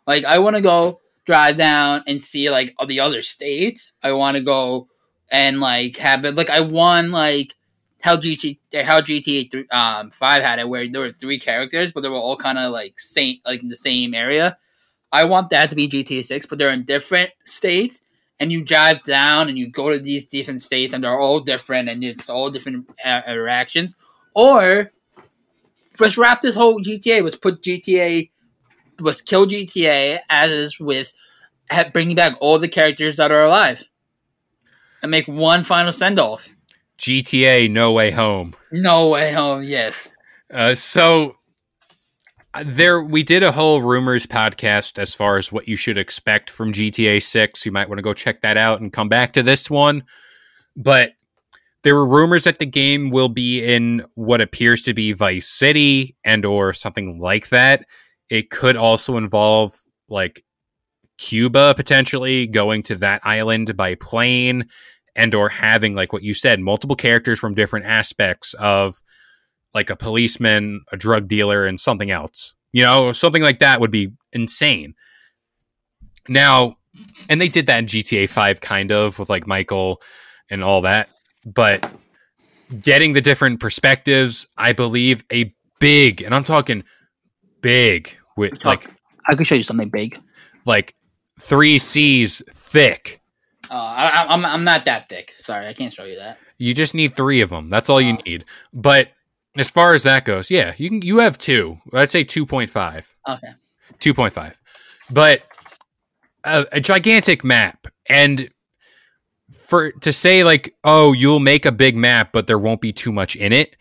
Like 0.06 0.24
I 0.24 0.38
want 0.38 0.56
to 0.56 0.62
go 0.62 1.00
drive 1.30 1.56
down 1.56 2.02
and 2.08 2.25
see 2.25 2.50
like 2.50 2.75
all 2.76 2.87
the 2.87 2.99
other 2.99 3.22
states. 3.22 3.92
I 4.02 4.12
want 4.12 4.37
to 4.37 4.42
go 4.42 4.88
and 5.30 5.60
like 5.60 5.96
have 5.99 6.25
it 6.25 6.34
like 6.34 6.50
I 6.50 6.60
won 6.60 7.12
like 7.12 7.54
how 8.00 8.16
GT 8.16 8.58
how 8.84 9.00
GTA 9.00 9.72
um 9.72 10.10
five 10.10 10.42
had 10.42 10.58
it 10.58 10.68
where 10.68 10.88
there 10.88 11.02
were 11.02 11.12
three 11.12 11.38
characters, 11.38 11.92
but 11.92 12.00
they 12.00 12.08
were 12.08 12.16
all 12.16 12.37
kind 12.37 12.58
of 12.58 12.72
like 12.72 12.99
same 12.99 13.37
like 13.46 13.62
in 13.62 13.68
the 13.68 13.76
same 13.76 14.12
area. 14.12 14.58
I 15.12 15.25
want 15.25 15.50
that 15.50 15.70
to 15.70 15.76
be 15.76 15.88
GTA 15.88 16.25
six, 16.25 16.46
but 16.46 16.58
they're 16.58 16.70
in 16.70 16.84
different 16.84 17.30
states, 17.44 18.00
and 18.40 18.50
you 18.50 18.64
drive 18.64 19.04
down 19.04 19.49
and 19.49 19.56
you 19.56 19.68
go 19.70 19.90
to 19.90 20.00
these 20.00 20.26
different 20.26 20.62
states, 20.62 20.92
and 20.94 21.04
they're 21.04 21.20
all 21.20 21.40
different, 21.40 21.88
and 21.88 22.02
it's 22.02 22.28
all 22.28 22.50
different 22.50 22.90
uh, 23.04 23.22
interactions. 23.26 23.94
Or 24.34 24.90
let's 26.00 26.18
wrap 26.18 26.40
this 26.40 26.56
whole 26.56 26.80
GTA. 26.80 27.22
Let's 27.22 27.37
put 27.37 27.62
GTA, 27.62 28.30
let's 29.00 29.23
kill 29.23 29.47
GTA 29.47 30.21
as 30.28 30.50
is 30.50 30.80
with 30.80 31.12
bringing 31.92 32.16
back 32.16 32.37
all 32.40 32.59
the 32.59 32.69
characters 32.69 33.16
that 33.16 33.30
are 33.30 33.45
alive, 33.45 33.85
and 35.02 35.11
make 35.11 35.26
one 35.26 35.64
final 35.64 35.92
send 35.92 36.19
off. 36.19 36.49
GTA 36.99 37.71
No 37.71 37.92
Way 37.92 38.11
Home. 38.11 38.54
No 38.71 39.09
way 39.09 39.33
home. 39.33 39.62
Yes. 39.62 40.11
Uh, 40.52 40.75
so 40.75 41.37
uh, 42.52 42.64
there 42.66 43.00
we 43.02 43.23
did 43.23 43.42
a 43.42 43.52
whole 43.52 43.80
rumors 43.80 44.26
podcast 44.26 44.99
as 44.99 45.14
far 45.14 45.38
as 45.38 45.50
what 45.50 45.69
you 45.69 45.76
should 45.76 45.97
expect 45.97 46.50
from 46.50 46.73
GTA 46.73 47.23
6. 47.23 47.64
You 47.64 47.73
might 47.73 47.88
want 47.88 47.99
to 47.99 48.02
go 48.02 48.12
check 48.12 48.42
that 48.42 48.57
out 48.57 48.80
and 48.80 48.92
come 48.92 49.09
back 49.09 49.33
to 49.33 49.42
this 49.42 49.71
one. 49.71 50.04
But 50.76 51.12
there 51.83 51.95
were 51.95 52.07
rumors 52.07 52.45
that 52.45 52.59
the 52.59 52.66
game 52.66 53.09
will 53.09 53.28
be 53.28 53.62
in 53.62 54.04
what 54.14 54.40
appears 54.40 54.83
to 54.83 54.95
be 54.95 55.12
Vice 55.12 55.49
City 55.49 56.16
and 56.25 56.45
or 56.45 56.73
something 56.73 57.19
like 57.19 57.49
that. 57.49 57.87
It 58.30 58.49
could 58.50 58.76
also 58.76 59.16
involve 59.16 59.75
like 60.08 60.44
Cuba 61.18 61.75
potentially 61.75 62.46
going 62.46 62.82
to 62.84 62.94
that 62.96 63.20
island 63.25 63.76
by 63.76 63.96
plane 63.96 64.68
and 65.14 65.34
or 65.34 65.49
having 65.49 65.94
like 65.94 66.12
what 66.12 66.22
you 66.22 66.32
said 66.32 66.60
multiple 66.60 66.96
characters 66.96 67.38
from 67.38 67.54
different 67.54 67.87
aspects 67.87 68.54
of 68.54 68.96
like 69.75 69.90
a 69.90 69.96
policeman, 69.96 70.82
a 70.92 70.96
drug 70.96 71.28
dealer, 71.28 71.66
and 71.66 71.78
something 71.78 72.10
else. 72.10 72.54
You 72.72 72.82
know, 72.82 73.12
something 73.12 73.42
like 73.42 73.58
that 73.58 73.80
would 73.80 73.90
be 73.90 74.12
insane. 74.32 74.94
Now, 76.28 76.76
and 77.28 77.40
they 77.40 77.49
did 77.49 77.66
that 77.66 77.78
in 77.78 77.87
GTA 77.87 78.28
5 78.28 78.60
kind 78.60 78.92
of 78.92 79.18
with 79.18 79.28
like 79.28 79.46
Michael 79.46 80.00
and 80.49 80.62
all 80.62 80.82
that, 80.82 81.08
but 81.44 81.88
getting 82.80 83.12
the 83.12 83.20
different 83.20 83.60
perspectives, 83.60 84.46
I 84.56 84.72
believe 84.72 85.25
a 85.32 85.54
big, 85.80 86.22
and 86.22 86.34
I'm 86.34 86.44
talking 86.44 86.84
big 87.60 88.16
with 88.40 88.64
like 88.64 88.88
I 89.28 89.37
could 89.37 89.47
show 89.47 89.54
you 89.54 89.62
something 89.62 89.88
big. 89.90 90.18
like 90.66 90.94
3 91.38 91.78
C's 91.78 92.42
thick. 92.50 93.20
Uh, 93.70 93.75
I, 93.75 94.26
I'm 94.28 94.44
I'm 94.44 94.64
not 94.64 94.85
that 94.87 95.09
thick. 95.09 95.37
Sorry, 95.38 95.68
I 95.68 95.73
can't 95.73 95.92
show 95.92 96.04
you 96.04 96.16
that. 96.16 96.38
You 96.59 96.75
just 96.75 96.94
need 96.94 97.14
3 97.14 97.40
of 97.42 97.50
them. 97.50 97.70
That's 97.70 97.88
all 97.88 98.00
you 98.00 98.14
need. 98.26 98.44
But 98.73 99.11
as 99.56 99.70
far 99.70 99.94
as 99.94 100.02
that 100.02 100.25
goes, 100.25 100.50
yeah, 100.50 100.75
you 100.76 100.88
can 100.88 101.02
you 101.02 101.18
have 101.18 101.38
2. 101.38 101.76
I'd 101.94 102.11
say 102.11 102.25
2.5. 102.25 103.14
Okay. 103.28 103.52
2.5 104.00 104.54
but 105.11 105.42
a, 106.44 106.66
a 106.73 106.80
gigantic 106.80 107.44
map 107.44 107.87
and 108.06 108.49
for 109.52 109.92
to 109.92 110.12
say 110.12 110.44
like 110.44 110.75
oh 110.85 111.12
you'll 111.12 111.40
make 111.40 111.66
a 111.66 111.73
big 111.73 111.97
map 111.97 112.30
but 112.32 112.47
there 112.47 112.59
won't 112.59 112.80
be 112.80 112.92
too 112.92 113.12
much 113.12 113.37
in 113.37 113.52
it 113.52 113.76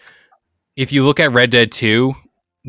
if 0.76 0.92
you 0.92 1.06
look 1.06 1.20
at 1.20 1.32
red 1.32 1.52
dead 1.52 1.72
2 1.72 2.14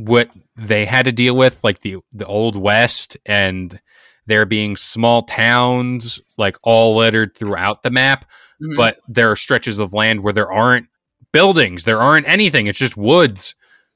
what 0.06 0.30
they 0.56 0.84
had 0.84 1.04
to 1.06 1.12
deal 1.12 1.34
with 1.36 1.62
like 1.64 1.80
the 1.80 1.96
the 2.12 2.26
old 2.26 2.56
west 2.56 3.16
and 3.26 3.80
there 4.26 4.46
being 4.46 4.76
small 4.76 5.22
towns 5.22 6.20
like 6.36 6.56
all 6.62 6.96
littered 6.96 7.36
throughout 7.36 7.82
the 7.82 7.90
map 7.90 8.24
Mhm. 8.62 8.76
but 8.76 8.98
there 9.08 9.30
are 9.30 9.36
stretches 9.36 9.78
of 9.78 9.92
land 9.94 10.22
where 10.22 10.32
there 10.34 10.50
aren't 10.52 10.86
buildings 11.32 11.84
there 11.84 12.00
aren't 12.00 12.28
anything 12.28 12.66
it's 12.66 12.78
just 12.78 12.96
woods 12.96 13.54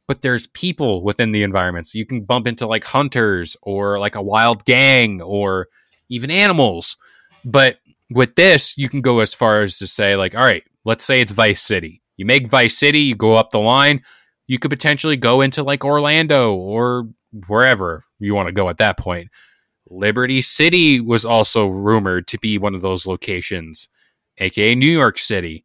but 0.08 0.22
there's 0.22 0.46
people 0.48 1.02
within 1.02 1.32
the 1.32 1.42
environments 1.42 1.94
you 1.94 2.04
can 2.06 2.22
bump 2.22 2.46
into 2.46 2.66
like 2.66 2.84
hunters 2.84 3.56
or 3.62 3.98
like 3.98 4.14
a 4.14 4.22
wild 4.22 4.64
gang 4.64 5.22
or 5.22 5.68
even 6.10 6.30
animals. 6.30 6.96
But 7.44 7.78
with 8.10 8.34
this 8.36 8.76
you 8.76 8.88
can 8.90 9.00
go 9.00 9.20
as 9.20 9.32
far 9.34 9.62
as 9.62 9.78
to 9.78 9.86
say 9.86 10.14
like 10.16 10.34
all 10.34 10.44
right 10.44 10.64
let's 10.84 11.04
say 11.04 11.20
it's 11.22 11.32
vice 11.32 11.62
city. 11.62 12.02
You 12.18 12.26
make 12.26 12.46
vice 12.48 12.76
city 12.78 13.00
you 13.00 13.14
go 13.16 13.36
up 13.36 13.50
the 13.50 13.58
line 13.60 14.02
you 14.46 14.58
could 14.58 14.70
potentially 14.70 15.16
go 15.16 15.40
into 15.40 15.62
like 15.62 15.84
orlando 15.84 16.54
or 16.54 17.08
wherever 17.46 18.04
you 18.18 18.34
want 18.34 18.48
to 18.48 18.52
go 18.52 18.68
at 18.68 18.78
that 18.78 18.98
point 18.98 19.28
liberty 19.90 20.40
city 20.40 21.00
was 21.00 21.24
also 21.24 21.66
rumored 21.66 22.26
to 22.26 22.38
be 22.38 22.58
one 22.58 22.74
of 22.74 22.82
those 22.82 23.06
locations 23.06 23.88
aka 24.38 24.74
new 24.74 24.86
york 24.86 25.18
city 25.18 25.64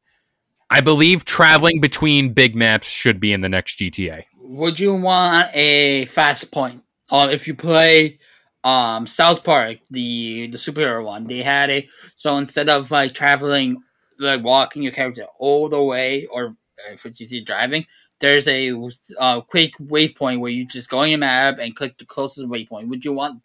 I 0.70 0.82
believe 0.82 1.26
traveling 1.26 1.82
between 1.82 2.34
big 2.34 2.56
maps 2.56 2.88
should 2.88 3.20
be 3.20 3.34
in 3.34 3.42
the 3.42 3.50
next 3.50 3.80
GTA. 3.80 4.26
Would 4.42 4.80
you 4.80 4.94
want 4.94 5.50
a 5.56 6.06
fast 6.06 6.52
point? 6.52 6.84
Um, 7.10 7.32
if 7.32 7.48
you 7.48 7.56
play 7.56 8.20
um 8.64 9.08
South 9.08 9.44
Park, 9.44 9.78
the 9.90 10.48
the 10.48 10.58
superhero 10.58 11.04
one, 11.04 11.26
they 11.26 11.42
had 11.42 11.72
a 11.72 11.90
so 12.16 12.38
instead 12.38 12.70
of 12.70 12.92
like 12.92 13.16
traveling, 13.16 13.82
like 14.20 14.44
walking 14.44 14.84
your 14.84 14.92
character 14.92 15.26
all 15.40 15.70
the 15.70 15.82
way, 15.82 16.28
or 16.28 16.56
uh, 16.92 16.96
for 16.98 17.10
GT 17.10 17.46
driving, 17.46 17.86
there's 18.20 18.48
a 18.48 18.72
uh, 19.18 19.42
quick 19.42 19.74
waypoint 19.78 20.40
where 20.40 20.52
you 20.52 20.66
just 20.66 20.90
go 20.90 21.00
on 21.00 21.10
your 21.10 21.18
map 21.18 21.58
and 21.60 21.76
click 21.76 21.98
the 21.98 22.06
closest 22.06 22.48
waypoint. 22.48 22.88
Would 22.90 23.06
you 23.06 23.14
want 23.14 23.42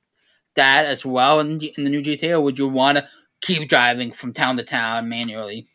that 0.56 0.86
as 0.86 1.04
well 1.04 1.40
in, 1.40 1.60
in 1.60 1.84
the 1.84 1.90
new 1.90 2.02
GTA, 2.02 2.32
or 2.32 2.40
would 2.40 2.58
you 2.58 2.68
want 2.68 2.98
to 2.98 3.08
keep 3.40 3.68
driving 3.68 4.12
from 4.12 4.32
town 4.32 4.56
to 4.56 4.64
town 4.64 5.08
manually? 5.08 5.68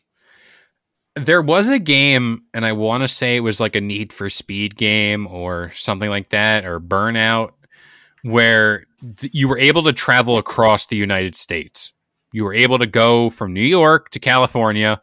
There 1.16 1.42
was 1.42 1.68
a 1.68 1.78
game, 1.78 2.44
and 2.54 2.64
I 2.64 2.72
want 2.72 3.02
to 3.02 3.08
say 3.08 3.36
it 3.36 3.40
was 3.40 3.60
like 3.60 3.74
a 3.74 3.80
Need 3.80 4.12
for 4.12 4.30
Speed 4.30 4.76
game 4.76 5.26
or 5.26 5.70
something 5.74 6.08
like 6.08 6.30
that, 6.30 6.64
or 6.64 6.80
Burnout, 6.80 7.50
where 8.22 8.84
th- 9.16 9.34
you 9.34 9.48
were 9.48 9.58
able 9.58 9.82
to 9.84 9.92
travel 9.92 10.38
across 10.38 10.86
the 10.86 10.96
United 10.96 11.34
States. 11.34 11.92
You 12.32 12.44
were 12.44 12.54
able 12.54 12.78
to 12.78 12.86
go 12.86 13.28
from 13.28 13.52
New 13.52 13.62
York 13.62 14.10
to 14.10 14.20
California, 14.20 15.00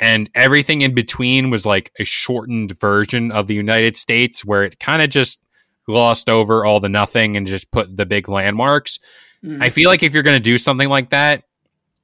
and 0.00 0.28
everything 0.34 0.80
in 0.80 0.94
between 0.94 1.50
was 1.50 1.64
like 1.64 1.92
a 1.98 2.04
shortened 2.04 2.78
version 2.78 3.30
of 3.30 3.46
the 3.46 3.54
United 3.54 3.96
States 3.96 4.44
where 4.44 4.64
it 4.64 4.78
kind 4.80 5.02
of 5.02 5.10
just 5.10 5.40
glossed 5.86 6.28
over 6.28 6.64
all 6.64 6.80
the 6.80 6.88
nothing 6.88 7.36
and 7.36 7.46
just 7.46 7.70
put 7.70 7.96
the 7.96 8.06
big 8.06 8.28
landmarks. 8.28 8.98
Mhm. 9.44 9.62
I 9.62 9.70
feel 9.70 9.90
like 9.90 10.02
if 10.02 10.14
you're 10.14 10.22
going 10.22 10.36
to 10.36 10.40
do 10.40 10.58
something 10.58 10.88
like 10.88 11.10
that, 11.10 11.44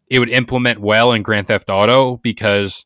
it 0.09 0.19
would 0.19 0.29
implement 0.29 0.81
well 0.81 1.13
in 1.13 1.23
Grand 1.23 1.47
Theft 1.47 1.71
Auto 1.71 2.17
because 2.19 2.85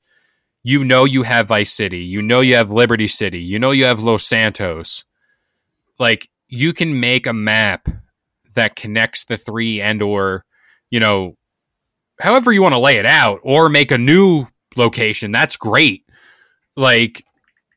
you 0.63 0.85
know 0.85 1.05
you 1.05 1.23
have 1.23 1.49
Vice 1.49 1.73
City, 1.73 2.05
you 2.05 2.23
know 2.23 2.41
you 2.41 2.55
have 2.55 2.71
Liberty 2.71 3.07
City, 3.07 3.41
you 3.41 3.59
know 3.59 3.73
you 3.73 3.85
have 3.85 4.01
Los 4.01 4.25
Santos. 4.25 5.05
Like 5.99 6.29
you 6.49 6.73
can 6.73 7.01
make 7.01 7.27
a 7.27 7.33
map 7.33 7.89
that 8.55 8.77
connects 8.77 9.25
the 9.25 9.37
three 9.37 9.81
and 9.81 10.01
or, 10.01 10.45
you 10.91 11.01
know, 11.01 11.37
however 12.21 12.53
you 12.53 12.63
want 12.63 12.75
to 12.75 12.79
lay 12.79 12.97
it 12.97 13.07
out 13.07 13.41
or 13.43 13.69
make 13.69 13.91
a 13.91 13.99
new 13.99 14.47
location. 14.77 15.31
That's 15.31 15.57
great. 15.57 16.05
Like 16.77 17.25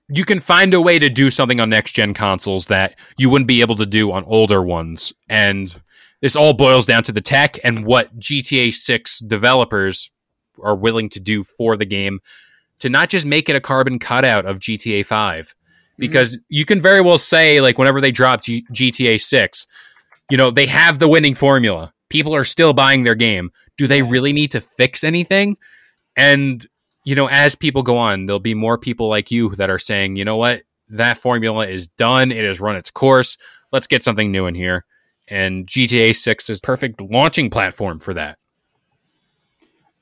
you 0.10 0.24
can 0.24 0.40
find 0.40 0.74
a 0.74 0.82
way 0.82 1.00
to 1.00 1.10
do 1.10 1.30
something 1.30 1.60
on 1.60 1.70
next 1.70 1.94
gen 1.94 2.14
consoles 2.14 2.68
that 2.68 2.96
you 3.18 3.30
wouldn't 3.30 3.48
be 3.48 3.62
able 3.62 3.76
to 3.76 3.86
do 3.86 4.12
on 4.12 4.24
older 4.26 4.62
ones. 4.62 5.14
And 5.30 5.76
this 6.22 6.36
all 6.36 6.54
boils 6.54 6.86
down 6.86 7.04
to 7.04 7.12
the 7.12 7.22
tech 7.22 7.60
and 7.64 7.86
what 7.86 8.18
GTA 8.18 8.74
6 8.74 9.20
developers 9.20 10.10
are 10.64 10.76
willing 10.76 11.10
to 11.10 11.20
do 11.20 11.44
for 11.44 11.76
the 11.76 11.86
game 11.86 12.20
to 12.80 12.90
not 12.90 13.10
just 13.10 13.26
make 13.26 13.50
it 13.50 13.56
a 13.56 13.62
carbon 13.62 14.00
cutout 14.00 14.46
of 14.46 14.60
GTA 14.60 15.06
5. 15.06 15.46
Mm-hmm. 15.46 15.54
Because 16.00 16.38
you 16.50 16.64
can 16.66 16.80
very 16.80 17.02
well 17.02 17.18
say, 17.18 17.60
like, 17.60 17.78
whenever 17.78 18.00
they 18.00 18.12
dropped 18.12 18.46
G- 18.46 18.66
GTA 18.72 19.22
6, 19.22 19.68
you 20.30 20.38
know, 20.38 20.52
they 20.52 20.68
have 20.68 21.00
the 21.00 21.08
winning 21.08 21.36
formula. 21.36 21.94
People 22.10 22.36
are 22.36 22.44
still 22.44 22.74
buying 22.74 23.04
their 23.04 23.16
game. 23.16 23.52
Do 23.78 23.88
they 23.88 24.02
really 24.02 24.32
need 24.32 24.52
to 24.52 24.62
fix 24.62 25.04
anything? 25.04 25.58
And 26.16 26.66
you 27.08 27.16
know, 27.16 27.30
as 27.30 27.56
people 27.56 27.84
go 27.84 27.96
on, 27.96 28.26
there'll 28.26 28.38
be 28.38 28.54
more 28.54 28.78
people 28.78 29.08
like 29.08 29.32
you 29.32 29.56
that 29.56 29.70
are 29.70 29.80
saying, 29.80 30.18
you 30.18 30.26
know 30.26 30.36
what, 30.36 30.64
that 30.90 31.18
formula 31.18 31.66
is 31.66 31.88
done. 31.88 32.34
It 32.34 32.44
has 32.44 32.60
run 32.60 32.76
its 32.76 32.92
course. 32.92 33.38
Let's 33.72 33.88
get 33.88 34.04
something 34.04 34.30
new 34.30 34.46
in 34.46 34.56
here. 34.56 34.84
And 35.30 35.66
GTA 35.66 36.14
6 36.14 36.50
is 36.50 36.60
perfect 36.60 37.00
launching 37.00 37.50
platform 37.50 38.02
for 38.02 38.14
that. 38.16 38.38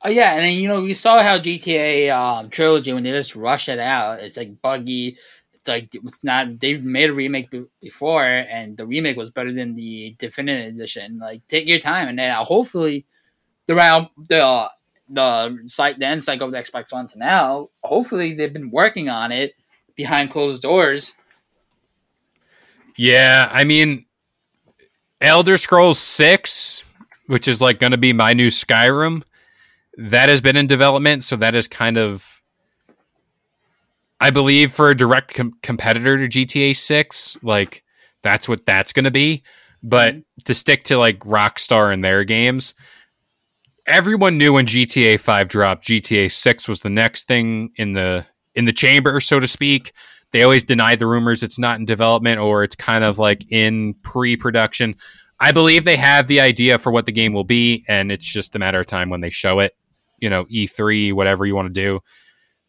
Oh 0.02 0.10
yeah, 0.10 0.32
and 0.34 0.42
then 0.42 0.54
you 0.54 0.68
know 0.68 0.82
we 0.82 0.96
saw 0.96 1.22
how 1.22 1.38
GTA 1.38 2.10
um, 2.10 2.50
trilogy 2.50 2.92
when 2.92 3.04
they 3.04 3.12
just 3.12 3.36
rush 3.36 3.70
it 3.70 3.78
out, 3.78 4.22
it's 4.22 4.38
like 4.38 4.60
buggy. 4.60 5.18
It's 5.54 5.68
like 5.68 5.90
it's 5.94 6.24
not. 6.24 6.60
They've 6.60 6.84
made 6.84 7.12
a 7.12 7.14
remake 7.14 7.52
b- 7.52 7.66
before, 7.82 8.26
and 8.26 8.78
the 8.78 8.86
remake 8.86 9.18
was 9.18 9.30
better 9.30 9.54
than 9.54 9.76
the 9.76 10.16
definitive 10.18 10.74
edition. 10.74 11.20
Like 11.20 11.46
take 11.48 11.68
your 11.68 11.80
time, 11.80 12.08
and 12.08 12.18
then 12.18 12.32
uh, 12.32 12.44
hopefully 12.44 13.06
the 13.68 13.76
round 13.76 14.10
the 14.28 14.44
uh, 14.44 14.68
the 15.10 15.60
site 15.68 16.00
the 16.00 16.06
end 16.06 16.24
cycle 16.24 16.48
of 16.48 16.52
the 16.52 16.60
Xbox 16.60 16.92
One 16.92 17.08
to 17.10 17.18
now. 17.18 17.70
Hopefully 17.84 18.34
they've 18.34 18.54
been 18.54 18.72
working 18.72 19.10
on 19.10 19.32
it 19.32 19.54
behind 19.96 20.32
closed 20.32 20.62
doors. 20.62 21.14
Yeah, 22.98 23.50
I 23.52 23.64
mean, 23.66 24.06
Elder 25.22 25.58
Scrolls 25.58 26.00
6, 26.00 26.94
which 27.28 27.48
is 27.48 27.62
like 27.62 27.80
going 27.80 27.92
to 27.92 27.98
be 27.98 28.14
my 28.14 28.34
new 28.34 28.48
Skyrim, 28.48 29.24
that 29.98 30.30
has 30.30 30.42
been 30.42 30.56
in 30.56 30.68
development. 30.68 31.24
So 31.24 31.36
that 31.38 31.56
is 31.56 31.68
kind 31.68 31.98
of, 31.98 32.42
I 34.20 34.30
believe, 34.30 34.72
for 34.72 34.90
a 34.90 34.96
direct 34.96 35.34
com- 35.34 35.54
competitor 35.62 36.18
to 36.18 36.28
GTA 36.28 36.76
6, 36.76 37.38
like 37.42 37.84
that's 38.22 38.48
what 38.48 38.66
that's 38.66 38.94
going 38.94 39.06
to 39.06 39.12
be. 39.12 39.44
But 39.84 40.16
mm-hmm. 40.16 40.22
to 40.46 40.54
stick 40.54 40.84
to 40.86 40.98
like 40.98 41.20
Rockstar 41.20 41.94
and 41.94 42.04
their 42.04 42.24
games, 42.24 42.74
everyone 43.86 44.38
knew 44.38 44.54
when 44.54 44.66
GTA 44.66 45.20
5 45.20 45.50
dropped, 45.50 45.88
GTA 45.88 46.32
6 46.32 46.68
was 46.68 46.82
the 46.82 46.90
next 46.90 47.28
thing 47.28 47.72
in 47.76 47.94
the 47.94 48.26
in 48.54 48.66
the 48.66 48.74
chamber, 48.74 49.20
so 49.20 49.40
to 49.40 49.48
speak. 49.48 49.92
They 50.32 50.44
always 50.44 50.64
deny 50.64 50.96
the 50.96 51.08
rumors 51.08 51.44
it's 51.44 51.60
not 51.60 51.80
in 51.80 51.86
development 51.86 52.40
or 52.40 52.64
it's 52.64 52.76
kind 52.76 53.04
of 53.04 53.20
like 53.20 53.50
in 53.52 53.94
pre-production. 53.96 54.96
I 55.40 55.52
believe 55.52 55.84
they 55.84 55.98
have 55.98 56.28
the 56.28 56.42
idea 56.42 56.78
for 56.78 56.92
what 56.92 57.06
the 57.06 57.12
game 57.12 57.34
will 57.34 57.44
be, 57.44 57.86
and 57.88 58.12
it's 58.12 58.32
just 58.32 58.56
a 58.56 58.60
matter 58.60 58.80
of 58.80 58.86
time 58.86 59.10
when 59.10 59.22
they 59.22 59.30
show 59.30 59.60
it. 59.60 59.76
You 60.20 60.30
know, 60.30 60.46
E3, 60.46 61.14
whatever 61.14 61.46
you 61.46 61.56
want 61.56 61.68
to 61.68 61.74
do, 61.74 62.00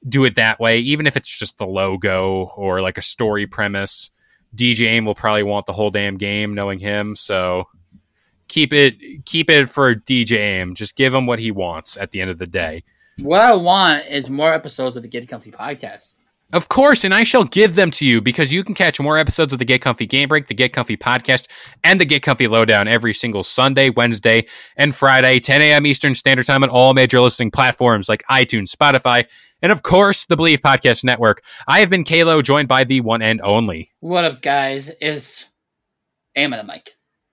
do 0.08 0.24
it 0.24 0.34
that 0.34 0.58
way. 0.58 0.80
Even 0.80 1.06
if 1.06 1.16
it's 1.16 1.38
just 1.38 1.58
the 1.58 1.66
logo 1.66 2.50
or 2.56 2.80
like 2.80 2.98
a 2.98 3.02
story 3.02 3.46
premise, 3.46 4.10
DJ 4.54 5.04
will 5.04 5.14
probably 5.14 5.44
want 5.44 5.66
the 5.66 5.72
whole 5.72 5.90
damn 5.90 6.16
game, 6.16 6.54
knowing 6.54 6.80
him. 6.80 7.14
So 7.14 7.68
keep 8.48 8.72
it 8.72 9.24
keep 9.24 9.50
it 9.50 9.68
for 9.68 9.94
DJ 9.94 10.38
Aim. 10.38 10.74
Just 10.74 10.96
give 10.96 11.14
him 11.14 11.26
what 11.26 11.38
he 11.38 11.50
wants 11.50 11.96
at 11.96 12.10
the 12.10 12.20
end 12.20 12.30
of 12.30 12.38
the 12.38 12.46
day. 12.46 12.84
What 13.20 13.40
I 13.40 13.54
want 13.54 14.06
is 14.06 14.28
more 14.28 14.52
episodes 14.52 14.96
of 14.96 15.02
the 15.02 15.08
Get 15.08 15.26
Comfy 15.28 15.50
podcast. 15.50 16.14
Of 16.52 16.68
course, 16.68 17.02
and 17.02 17.12
I 17.12 17.24
shall 17.24 17.42
give 17.42 17.74
them 17.74 17.90
to 17.92 18.06
you 18.06 18.20
because 18.20 18.52
you 18.52 18.62
can 18.62 18.74
catch 18.74 19.00
more 19.00 19.18
episodes 19.18 19.52
of 19.52 19.58
the 19.58 19.64
Get 19.64 19.80
Comfy 19.80 20.06
Game 20.06 20.28
Break, 20.28 20.46
the 20.46 20.54
Get 20.54 20.72
Comfy 20.72 20.96
podcast, 20.96 21.48
and 21.82 21.98
the 21.98 22.04
Get 22.04 22.22
Comfy 22.22 22.46
Lowdown 22.46 22.86
every 22.86 23.12
single 23.12 23.42
Sunday, 23.42 23.90
Wednesday, 23.90 24.46
and 24.76 24.94
Friday, 24.94 25.40
10 25.40 25.60
a.m. 25.60 25.86
Eastern 25.86 26.14
Standard 26.14 26.46
Time 26.46 26.62
on 26.62 26.68
all 26.68 26.94
major 26.94 27.20
listening 27.20 27.50
platforms 27.50 28.08
like 28.08 28.22
iTunes, 28.30 28.70
Spotify, 28.70 29.26
and 29.60 29.72
of 29.72 29.82
course, 29.82 30.26
the 30.26 30.36
Bleav 30.36 30.58
Podcast 30.58 31.02
Network. 31.02 31.42
I 31.66 31.80
have 31.80 31.90
been 31.90 32.04
Kalo, 32.04 32.42
joined 32.42 32.68
by 32.68 32.84
the 32.84 33.00
one 33.00 33.22
and 33.22 33.40
only. 33.40 33.90
What 33.98 34.24
up, 34.24 34.40
guys? 34.40 34.90
Is 35.00 35.46
aim 36.36 36.52
at 36.52 36.58
the 36.58 36.72
mic 36.72 36.95